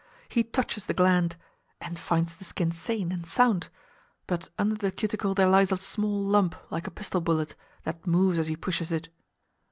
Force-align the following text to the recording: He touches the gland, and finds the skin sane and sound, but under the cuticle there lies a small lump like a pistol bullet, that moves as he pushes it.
He 0.29 0.41
touches 0.43 0.87
the 0.87 0.95
gland, 0.95 1.35
and 1.79 1.99
finds 1.99 2.35
the 2.35 2.43
skin 2.43 2.71
sane 2.71 3.11
and 3.11 3.23
sound, 3.23 3.69
but 4.25 4.49
under 4.57 4.73
the 4.73 4.89
cuticle 4.91 5.35
there 5.35 5.45
lies 5.47 5.71
a 5.71 5.77
small 5.77 6.23
lump 6.25 6.55
like 6.71 6.87
a 6.87 6.89
pistol 6.89 7.21
bullet, 7.21 7.55
that 7.83 8.07
moves 8.07 8.39
as 8.39 8.47
he 8.47 8.55
pushes 8.55 8.91
it. 8.91 9.09